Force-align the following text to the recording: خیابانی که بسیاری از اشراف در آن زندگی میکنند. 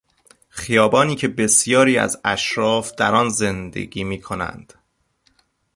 خیابانی 0.49 1.15
که 1.15 1.27
بسیاری 1.27 1.97
از 1.97 2.21
اشراف 2.25 2.95
در 2.95 3.15
آن 3.15 3.29
زندگی 3.29 4.03
میکنند. 4.03 4.73